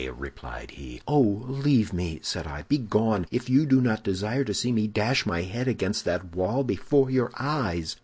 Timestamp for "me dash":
4.71-5.27